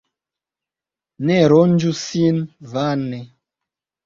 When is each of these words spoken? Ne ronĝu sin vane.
Ne 1.31 1.37
ronĝu 1.53 1.93
sin 2.01 2.41
vane. 2.73 3.21